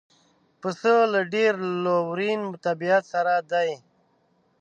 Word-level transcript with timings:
پسه 0.61 0.93
له 1.13 1.21
ډېر 1.33 1.53
لورین 1.83 2.41
طبیعت 2.65 3.03
سره 3.13 3.33
دی. 3.51 3.71